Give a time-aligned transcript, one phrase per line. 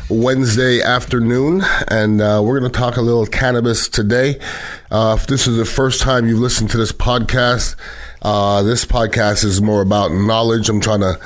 [0.09, 4.37] Wednesday afternoon, and uh, we're going to talk a little cannabis today.
[4.91, 7.77] Uh, if this is the first time you've listened to this podcast,
[8.23, 10.67] uh, this podcast is more about knowledge.
[10.67, 11.17] I'm trying to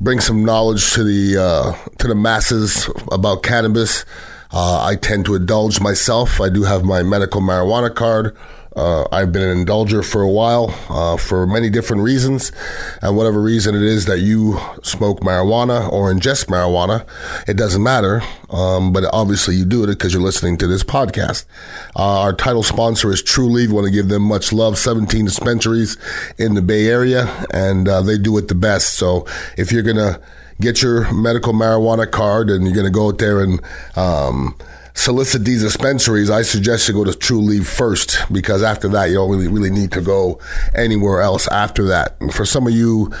[0.00, 4.04] bring some knowledge to the uh, to the masses about cannabis.
[4.52, 6.40] Uh, I tend to indulge myself.
[6.40, 8.36] I do have my medical marijuana card.
[8.76, 12.52] Uh, I've been an indulger for a while uh, for many different reasons.
[13.02, 17.06] And whatever reason it is that you smoke marijuana or ingest marijuana,
[17.48, 18.22] it doesn't matter.
[18.50, 21.44] Um, but obviously you do it because you're listening to this podcast.
[21.96, 23.68] Uh, our title sponsor is Trulieve.
[23.68, 24.78] We want to give them much love.
[24.78, 25.96] 17 dispensaries
[26.38, 28.94] in the Bay Area, and uh, they do it the best.
[28.94, 29.26] So
[29.56, 30.20] if you're going to
[30.60, 33.60] get your medical marijuana card and you're going to go out there and,
[33.96, 34.56] um,
[34.94, 39.30] solicit these dispensaries, I suggest you go to Trulieve first because after that, you don't
[39.30, 40.40] really, really need to go
[40.74, 42.16] anywhere else after that.
[42.20, 43.12] And for some of you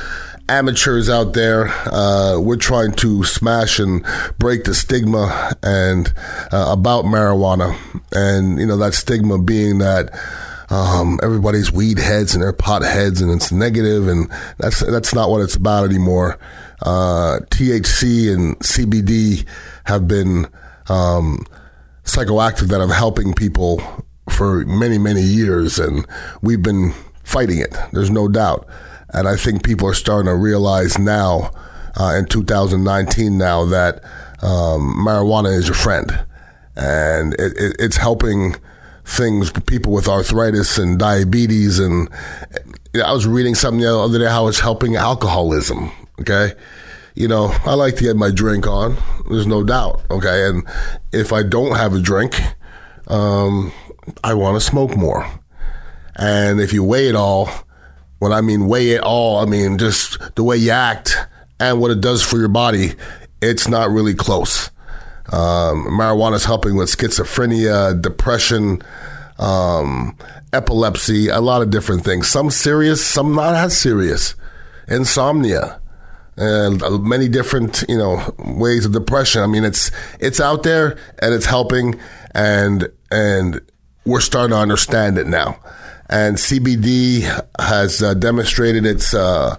[0.48, 4.04] amateurs out there, uh, we're trying to smash and
[4.38, 6.12] break the stigma and
[6.52, 7.76] uh, about marijuana,
[8.12, 10.10] and you know that stigma being that.
[10.70, 15.28] Um, everybody's weed heads and they're pot heads and it's negative and that's that's not
[15.28, 16.38] what it's about anymore.
[16.80, 19.46] Uh, THC and CBD
[19.84, 20.46] have been
[20.88, 21.44] um,
[22.04, 23.82] psychoactive that I'm helping people
[24.28, 26.06] for many, many years, and
[26.42, 27.74] we've been fighting it.
[27.92, 28.66] There's no doubt.
[29.10, 31.50] And I think people are starting to realize now,
[31.98, 34.02] uh, in 2019, now that
[34.42, 36.24] um, marijuana is your friend,
[36.76, 38.56] and it, it, it's helping
[39.04, 41.78] things people with arthritis and diabetes.
[41.78, 42.08] And
[42.94, 45.92] I was reading something the other day how it's helping alcoholism.
[46.20, 46.54] Okay,
[47.14, 48.96] you know, I like to get my drink on.
[49.28, 50.02] There's no doubt.
[50.10, 50.48] Okay.
[50.48, 50.64] And
[51.12, 52.40] if I don't have a drink,
[53.08, 53.72] um,
[54.22, 55.28] I want to smoke more.
[56.16, 57.48] And if you weigh it all,
[58.18, 61.16] when I mean weigh it all, I mean just the way you act
[61.58, 62.94] and what it does for your body,
[63.42, 64.70] it's not really close.
[65.32, 68.82] Um, marijuana is helping with schizophrenia, depression,
[69.38, 70.16] um,
[70.52, 72.28] epilepsy, a lot of different things.
[72.28, 74.34] Some serious, some not as serious.
[74.86, 75.80] Insomnia
[76.36, 79.42] and many different you know ways of depression.
[79.42, 79.90] I mean, it's
[80.20, 82.00] it's out there and it's helping,
[82.34, 83.60] and and
[84.04, 85.58] we're starting to understand it now.
[86.08, 87.22] And CBD
[87.58, 89.14] has uh, demonstrated its.
[89.14, 89.56] Uh,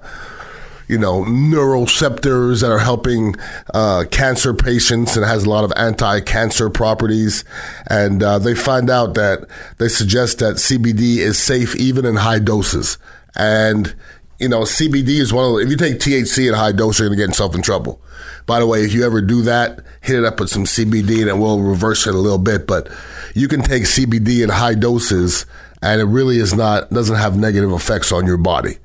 [0.88, 3.36] you know, neuroceptors that are helping
[3.74, 7.44] uh, cancer patients and has a lot of anti-cancer properties.
[7.88, 9.48] And uh, they find out that
[9.80, 13.00] they suggest that CBD is safe even in high doses.
[13.36, 13.96] And
[14.40, 17.00] you know, CBD is one of the, if you take THC at a high dose,
[17.00, 18.02] you're going to get yourself in trouble.
[18.46, 21.30] By the way, if you ever do that, hit it up with some CBD and
[21.30, 22.68] it will reverse it a little bit.
[22.68, 22.90] But
[23.34, 25.46] you can take CBD at high doses
[25.82, 28.78] and it really is not, doesn't have negative effects on your body.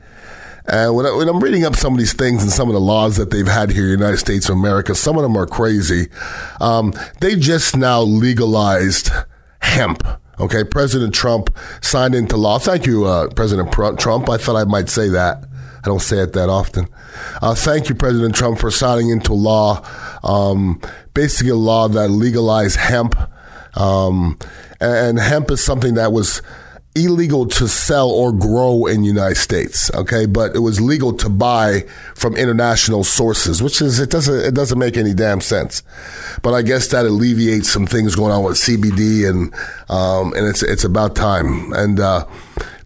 [0.67, 3.17] And when, I, I'm reading up some of these things and some of the laws
[3.17, 6.09] that they've had here in the United States of America, some of them are crazy.
[6.61, 9.11] Um, they just now legalized
[9.61, 10.05] hemp.
[10.41, 12.59] Okay, President Trump signed into law.
[12.59, 14.31] Thank you, uh, President Trump.
[14.31, 15.45] I thought I might say that.
[15.83, 16.89] I don't say it that often.
[17.43, 19.87] Uh, thank you, President Trump, for signing into law,
[20.23, 20.81] um,
[21.13, 23.17] basically a law that legalized hemp.
[23.77, 24.39] Um,
[24.81, 26.41] and hemp is something that was
[26.97, 29.93] illegal to sell or grow in the United States.
[29.95, 31.83] Okay, but it was legal to buy
[32.15, 35.83] from international sources, which is it doesn't it doesn't make any damn sense.
[36.43, 39.55] But I guess that alleviates some things going on with CBD and
[39.89, 42.01] um, and it's it's about time and.
[42.01, 42.27] Uh,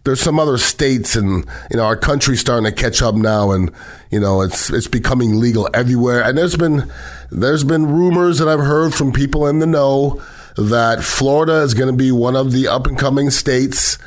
[0.03, 3.71] there's some other states and you know our country's starting to catch up now and
[4.11, 6.87] you know it's it's becoming legal everywhere and there's been
[7.31, 10.21] there's been rumors that I've heard from people in the know
[10.57, 13.97] that Florida is going to be one of the up and coming states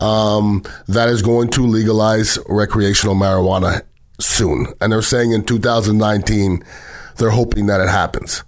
[0.00, 3.82] um, that is going to legalize recreational marijuana
[4.20, 4.66] soon.
[4.80, 6.64] And they're saying in 2019,
[7.16, 8.42] they're hoping that it happens.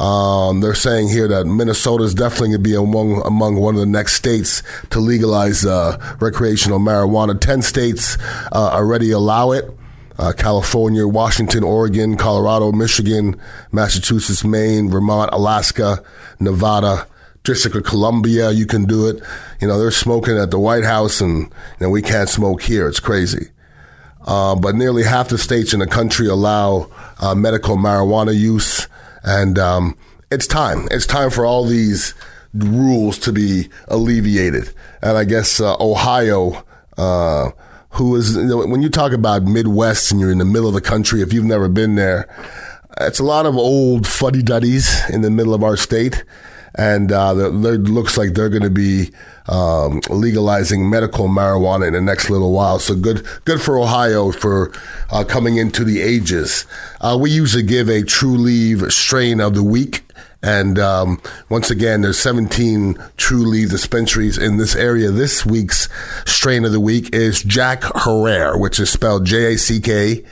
[0.00, 3.80] Um, they're saying here that Minnesota is definitely going to be among among one of
[3.80, 7.38] the next states to legalize uh, recreational marijuana.
[7.38, 8.16] Ten states
[8.52, 9.66] uh, already allow it
[10.18, 13.40] uh, California, Washington, Oregon, Colorado, Michigan,
[13.70, 16.02] Massachusetts, Maine, Vermont, Alaska,
[16.40, 17.06] Nevada,
[17.44, 18.50] District of Columbia.
[18.50, 19.22] You can do it.
[19.60, 22.88] You know, they're smoking at the White House and know, we can't smoke here.
[22.88, 23.48] It's crazy.
[24.24, 26.90] Uh, but nearly half the states in the country allow
[27.20, 28.86] uh, medical marijuana use.
[29.24, 29.96] And um,
[30.30, 30.86] it's time.
[30.90, 32.14] It's time for all these
[32.54, 34.72] rules to be alleviated.
[35.02, 36.64] And I guess uh, Ohio,
[36.96, 37.50] uh,
[37.90, 40.74] who is, you know, when you talk about Midwest and you're in the middle of
[40.74, 42.28] the country, if you've never been there,
[43.00, 46.24] it's a lot of old fuddy duddies in the middle of our state.
[46.74, 49.10] And uh, it looks like they're going to be
[49.46, 52.78] um, legalizing medical marijuana in the next little while.
[52.78, 54.72] So good, good for Ohio for
[55.10, 56.64] uh, coming into the ages.
[57.00, 60.04] Uh, we usually give a Trulieve strain of the week.
[60.42, 65.10] And um, once again, there's 17 Trulieve dispensaries in this area.
[65.10, 65.88] This week's
[66.24, 70.24] strain of the week is Jack Herer, which is spelled J A C K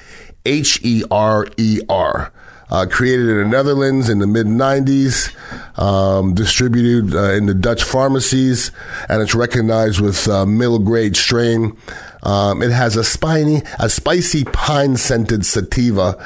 [0.46, 2.32] H E R E R
[2.70, 5.34] uh, created in the Netherlands in the mid 90s,
[5.78, 8.70] um, distributed uh, in the Dutch pharmacies,
[9.08, 11.76] and it's recognized with uh, middle grade strain.
[12.22, 16.17] Um, it has a spiny, a spicy pine scented sativa,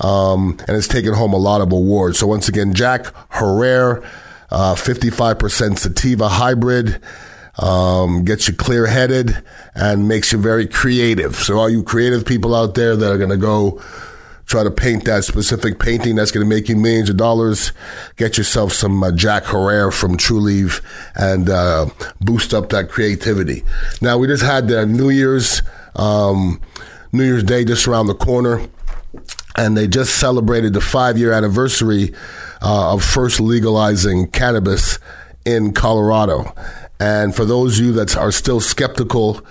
[0.00, 2.18] um, and it's taken home a lot of awards.
[2.18, 4.06] So once again, Jack Herer,
[4.50, 7.00] 55% uh, sativa hybrid.
[7.60, 9.42] Um, gets you clear headed
[9.74, 11.34] and makes you very creative.
[11.34, 13.82] So, all you creative people out there that are going to go
[14.48, 17.72] try to paint that specific painting that's going to make you millions of dollars.
[18.16, 20.82] Get yourself some uh, Jack Herer from Trulieve
[21.14, 21.86] and uh,
[22.20, 23.62] boost up that creativity.
[24.00, 25.62] Now we just had the New Year's
[25.94, 26.60] um,
[27.12, 28.66] New Year's Day just around the corner,
[29.56, 32.14] and they just celebrated the five year anniversary
[32.62, 34.98] uh, of first legalizing cannabis
[35.44, 36.54] in Colorado.
[37.00, 39.44] And for those of you that are still skeptical,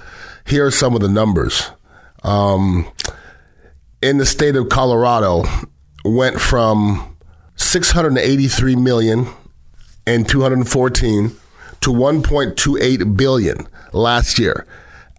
[0.46, 1.70] here are some of the numbers.
[2.24, 2.88] Um,
[4.02, 5.44] in the state of Colorado
[6.06, 7.18] went from
[7.56, 9.28] 683 million
[10.06, 11.32] in 214
[11.82, 14.66] to 1.28 billion last year.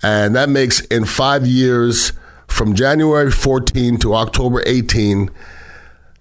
[0.03, 2.13] And that makes in five years
[2.47, 5.31] from January 14 to October 18,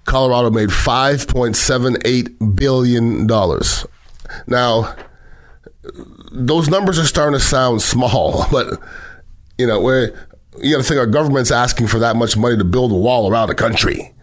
[0.05, 3.27] Colorado made $5.78 billion.
[4.47, 4.95] Now,
[6.31, 8.79] those numbers are starting to sound small, but
[9.57, 10.13] you know, we're
[10.61, 13.29] you got to think our government's asking for that much money to build a wall
[13.29, 14.13] around the country.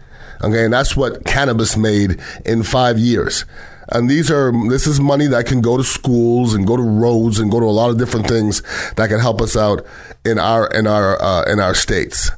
[0.42, 3.44] Okay, and that's what cannabis made in five years.
[3.88, 7.38] And these are this is money that can go to schools and go to roads
[7.38, 8.62] and go to a lot of different things
[8.96, 9.84] that can help us out
[10.24, 12.30] in our in our uh, in our states.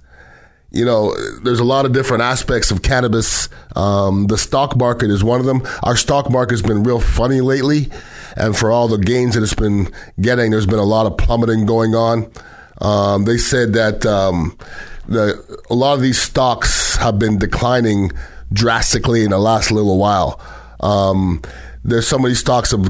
[0.72, 3.48] You know, there's a lot of different aspects of cannabis.
[3.76, 5.62] Um, the stock market is one of them.
[5.82, 7.90] Our stock market's been real funny lately,
[8.36, 9.90] and for all the gains that it's been
[10.20, 12.30] getting, there's been a lot of plummeting going on.
[12.80, 14.56] Um, they said that um,
[15.08, 18.12] the, a lot of these stocks have been declining
[18.52, 20.40] drastically in the last little while.
[20.80, 21.42] Um,
[21.84, 22.82] there's some of these stocks have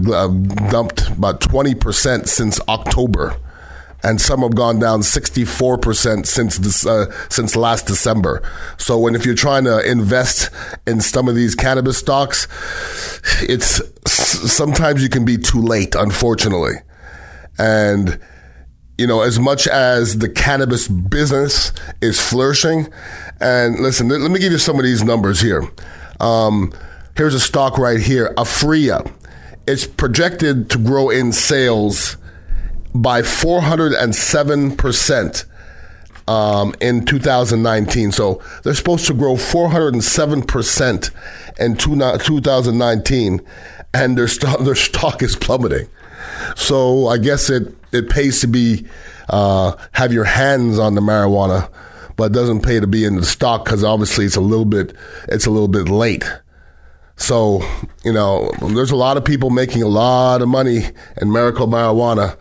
[0.70, 3.36] dumped about 20% since October,
[4.02, 8.42] and some have gone down 64% since this, uh, since last December.
[8.78, 10.50] So when if you're trying to invest
[10.86, 12.48] in some of these cannabis stocks,
[13.42, 16.76] it's sometimes you can be too late, unfortunately,
[17.58, 18.18] and
[18.98, 22.88] you know, as much as the cannabis business is flourishing,
[23.40, 25.68] and listen, let, me give you some of these numbers here.
[26.18, 26.72] Um,
[27.16, 29.12] here's a stock right here, Aphria.
[29.66, 32.16] It's projected to grow in sales
[32.94, 35.44] by 407%
[36.28, 38.12] um, in 2019.
[38.12, 41.10] So they're supposed to grow 407%
[41.58, 43.40] in 2019,
[43.92, 44.26] and their,
[44.60, 45.88] their stock is plummeting.
[46.54, 48.86] So I guess it it pays to be
[49.28, 51.70] uh, have your hands on the marijuana,
[52.16, 54.94] but it doesn't pay to be in the stock because obviously it's a little bit
[55.28, 56.24] it's a little bit late.
[57.16, 57.62] So
[58.04, 60.90] you know, there's a lot of people making a lot of money
[61.20, 62.36] in medical marijuana,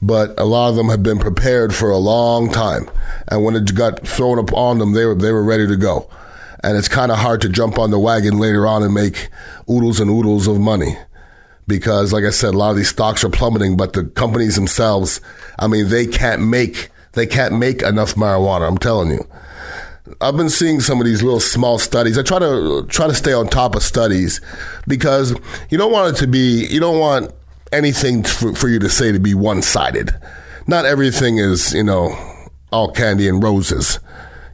[0.00, 2.88] but a lot of them have been prepared for a long time,
[3.28, 6.08] and when it got thrown upon them, they were they were ready to go.
[6.62, 9.30] And it's kind of hard to jump on the wagon later on and make
[9.68, 10.94] oodles and oodles of money
[11.66, 15.20] because, like I said, a lot of these stocks are plummeting, but the companies themselves,
[15.58, 18.68] I mean, they can't make they can't make enough marijuana.
[18.68, 19.26] I'm telling you.
[20.20, 22.18] I've been seeing some of these little small studies.
[22.18, 24.40] I try to try to stay on top of studies
[24.88, 25.34] because
[25.70, 27.32] you don't want it to be you don't want
[27.72, 30.10] anything for, for you to say to be one sided.
[30.66, 32.16] Not everything is you know
[32.72, 34.00] all candy and roses.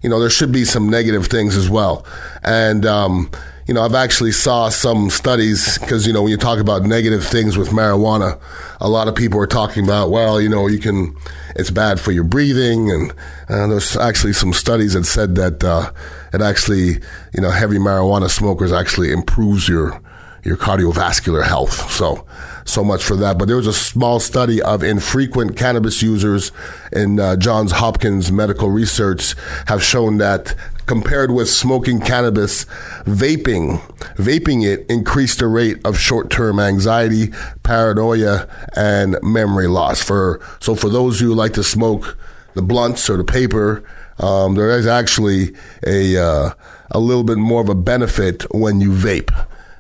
[0.03, 2.07] You know there should be some negative things as well,
[2.43, 3.31] and um,
[3.67, 7.27] you know, I've actually saw some studies because, you know, when you talk about negative
[7.27, 8.41] things with marijuana,
[8.81, 11.17] a lot of people are talking about, well, you know, you can,
[11.57, 12.91] it's bad for your breathing.
[12.93, 13.11] And
[13.49, 15.91] uh, there's actually some studies that said that uh,
[16.33, 17.01] it actually,
[17.35, 20.01] you know, heavy marijuana smokers actually improves your,
[20.45, 21.91] your cardiovascular health.
[21.91, 22.25] So,
[22.65, 23.37] so much for that.
[23.37, 26.53] But there was a small study of infrequent cannabis users
[26.93, 29.35] in uh, Johns Hopkins medical research
[29.67, 30.55] have shown that
[30.87, 32.65] compared with smoking cannabis,
[33.05, 33.81] vaping,
[34.15, 40.03] vaping it increased the rate of short-term anxiety, paranoia, and memory loss.
[40.03, 42.17] For so for those who like to smoke
[42.55, 43.85] the blunts or the paper,
[44.19, 45.55] um, there is actually
[45.87, 46.51] a uh,
[46.91, 49.33] a little bit more of a benefit when you vape.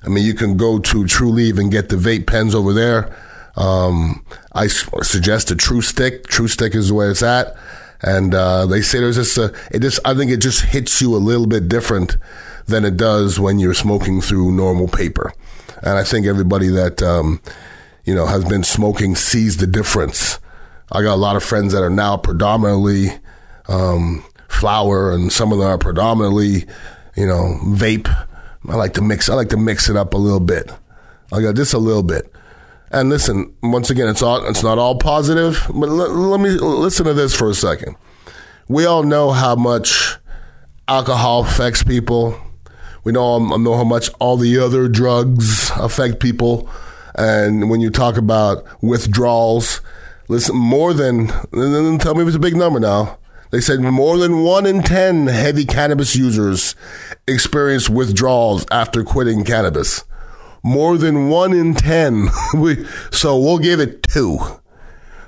[0.04, 3.14] I mean, you can go to Trulieve and get the vape pens over there.
[3.56, 6.26] Um, I suggest a True Stick.
[6.26, 7.56] True Stick is where it's at,
[8.06, 9.52] and uh, they say there's just a.
[9.72, 12.16] It just I think it just hits you a little bit different
[12.66, 15.34] than it does when you're smoking through normal paper,
[15.82, 17.42] and I think everybody that um,
[18.04, 20.38] you know has been smoking sees the difference.
[20.92, 23.08] I got a lot of friends that are now predominantly
[23.66, 26.64] um, flower, and some of them are predominantly
[27.16, 28.08] you know vape.
[28.68, 29.28] I like to mix.
[29.28, 30.70] I like to mix it up a little bit.
[31.32, 32.32] I got just a little bit.
[32.96, 37.04] And listen, once again, it's all it's not all positive, but l- let me listen
[37.04, 37.94] to this for a second.
[38.68, 40.16] We all know how much
[40.88, 42.40] alcohol affects people.
[43.04, 46.70] We know um, know how much all the other drugs affect people.
[47.14, 49.82] And when you talk about withdrawals,
[50.28, 51.26] listen, more than
[51.98, 53.18] tell me if it's a big number now.
[53.50, 56.74] They said more than one in 10 heavy cannabis users
[57.28, 60.02] experience withdrawals after quitting cannabis
[60.66, 62.28] more than one in 10.
[62.56, 64.38] we, so we'll give it two.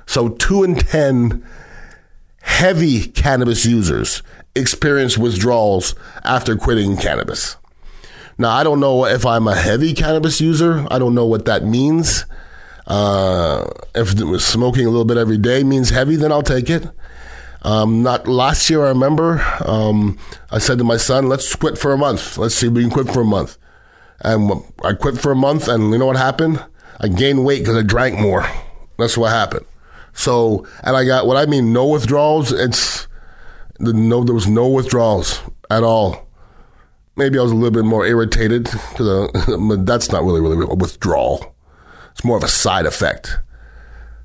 [0.05, 1.45] So two in 10
[2.41, 4.21] heavy cannabis users
[4.53, 7.55] experience withdrawals after quitting cannabis.
[8.37, 10.85] Now, I don't know if I'm a heavy cannabis user.
[10.91, 12.25] I don't know what that means.
[12.85, 14.09] Uh, if
[14.41, 16.89] smoking a little bit every day means heavy, then I'll take it.
[17.61, 19.45] Um, not last year, I remember.
[19.65, 20.17] Um,
[20.51, 22.37] I said to my son, "Let's quit for a month.
[22.37, 23.57] Let's see if we can quit for a month."
[24.21, 24.51] And
[24.83, 26.63] I quit for a month, and you know what happened?
[26.99, 28.45] I gained weight because I drank more.
[28.97, 29.65] That's what happened.
[30.13, 32.51] So, and I got what I mean no withdrawals.
[32.51, 33.07] It's
[33.79, 36.27] the no, there was no withdrawals at all.
[37.15, 40.75] Maybe I was a little bit more irritated because uh, that's not really really a
[40.75, 41.55] withdrawal.
[42.11, 43.39] It's more of a side effect.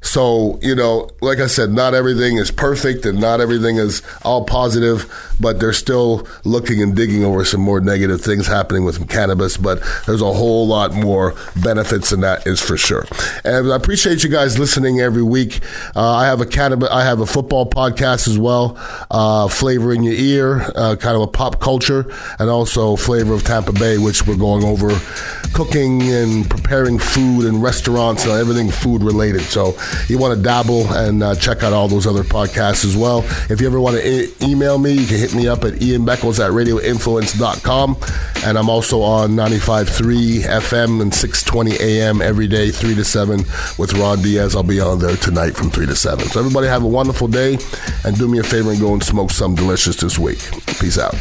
[0.05, 4.45] So, you know, like I said, not everything is perfect and not everything is all
[4.45, 9.57] positive, but they're still looking and digging over some more negative things happening with cannabis.
[9.57, 13.07] But there's a whole lot more benefits than that is for sure.
[13.45, 15.61] And I appreciate you guys listening every week.
[15.97, 18.77] Uh, I have a cannabis, I have a football podcast as well,
[19.11, 22.07] uh, Flavor in Your Ear, uh, kind of a pop culture,
[22.39, 24.91] and also Flavor of Tampa Bay, which we're going over
[25.55, 29.43] cooking and preparing food and restaurants and everything food related.
[29.43, 29.75] So,
[30.09, 33.21] you want to dabble and uh, check out all those other podcasts as well.
[33.51, 36.03] If you ever want to e- email me, you can hit me up at Ian
[36.03, 37.97] Beckles at radioinfluence.com.
[38.45, 43.39] And I'm also on 95.3 FM and 620 AM every day, 3 to 7
[43.79, 44.55] with Ron Diaz.
[44.55, 46.27] I'll be on there tonight from 3 to 7.
[46.27, 47.59] So everybody have a wonderful day
[48.05, 50.39] and do me a favor and go and smoke some delicious this week.
[50.79, 51.15] Peace out.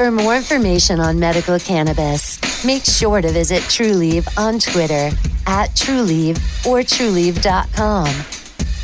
[0.00, 5.10] For more information on medical cannabis, make sure to visit Trulieve on Twitter
[5.46, 8.08] at Trulieve or Trulieve.com.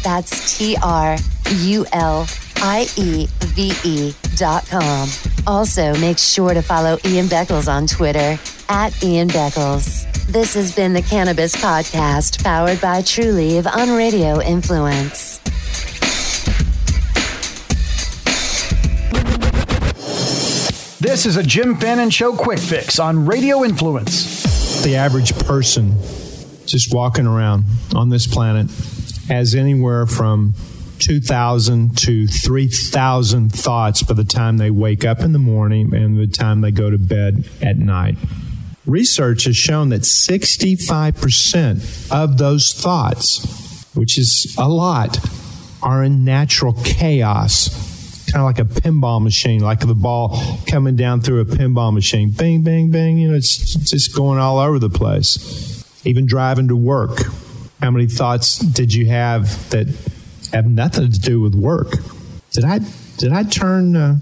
[0.02, 1.16] That's T R
[1.52, 2.26] U L
[2.58, 5.08] I E V E dot com.
[5.46, 10.10] Also, make sure to follow Ian Beckles on Twitter at Ian Beckles.
[10.26, 15.38] This has been the Cannabis Podcast powered by Trulieve on Radio Influence.
[20.98, 24.82] This is a Jim Fannin Show quick fix on Radio Influence.
[24.82, 25.94] The average person
[26.66, 28.70] just walking around on this planet
[29.28, 30.54] has anywhere from
[30.98, 36.26] 2,000 to 3,000 thoughts by the time they wake up in the morning and the
[36.26, 38.16] time they go to bed at night.
[38.86, 45.18] Research has shown that 65% of those thoughts, which is a lot,
[45.82, 47.86] are in natural chaos
[48.26, 52.30] kind of like a pinball machine, like the ball coming down through a pinball machine.
[52.30, 53.18] Bang, bang, bang.
[53.18, 55.75] You know, it's just going all over the place.
[56.06, 57.18] Even driving to work.
[57.80, 59.86] How many thoughts did you have that
[60.52, 61.92] have nothing to do with work?
[62.52, 62.80] Did I
[63.18, 64.18] did I turn uh,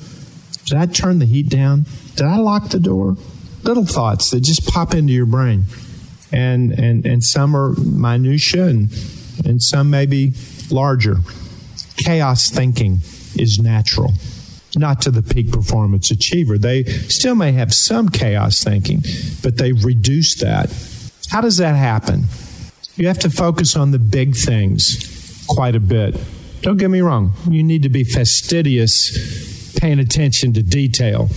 [0.65, 1.85] did I turn the heat down?
[2.17, 3.17] Did I lock the door?
[3.63, 5.65] Little thoughts that just pop into your brain,
[6.33, 8.91] and and and some are minutia, and
[9.45, 10.33] and some may be
[10.71, 11.19] larger.
[11.97, 12.99] Chaos thinking
[13.37, 14.15] is natural,
[14.75, 16.59] not to the peak performance achiever.
[16.59, 19.03] They still may have some chaos thinking,
[19.43, 20.71] but they reduce that.
[21.35, 22.27] How does that happen?
[22.95, 26.15] You have to focus on the big things quite a bit.
[26.63, 31.29] Don't get me wrong, you need to be fastidious, paying attention to detail.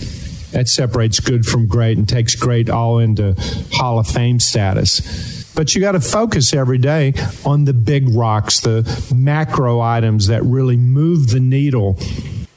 [0.52, 3.34] That separates good from great and takes great all into
[3.72, 7.12] Hall of Fame status but you got to focus every day
[7.44, 11.98] on the big rocks, the macro items that really move the needle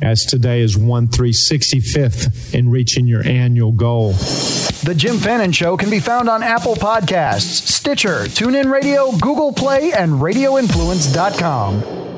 [0.02, 4.14] as today is 1 365th in reaching your annual goal.
[4.84, 9.94] The Jim Fannin Show can be found on Apple Podcasts, Stitcher, TuneIn Radio, Google Play,
[9.94, 12.11] and RadioInfluence.com.